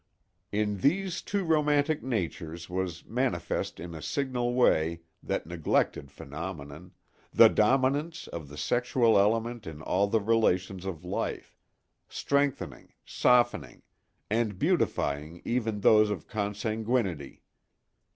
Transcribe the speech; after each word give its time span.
In 0.51 0.77
these 0.77 1.21
two 1.21 1.43
romantic 1.43 2.01
natures 2.01 2.67
was 2.71 3.05
manifest 3.05 3.79
in 3.79 3.93
a 3.93 4.01
signal 4.01 4.55
way 4.55 5.01
that 5.21 5.45
neglected 5.45 6.09
phenomenon, 6.11 6.93
the 7.31 7.49
dominance 7.49 8.25
of 8.27 8.49
the 8.49 8.57
sexual 8.57 9.19
element 9.19 9.67
in 9.67 9.79
all 9.83 10.07
the 10.07 10.19
relations 10.19 10.85
of 10.87 11.05
life, 11.05 11.55
strengthening, 12.09 12.93
softening, 13.05 13.83
and 14.27 14.57
beautifying 14.57 15.39
even 15.45 15.81
those 15.81 16.09
of 16.09 16.27
consanguinity. 16.27 17.43